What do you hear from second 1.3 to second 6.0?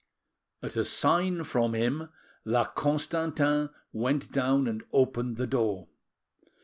from him, La Constantin went down and opened the door.